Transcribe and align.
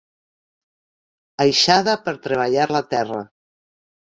Aixada 1.45 1.95
per 2.09 2.15
treballar 2.25 2.67
la 2.79 2.83
terra. 2.97 3.21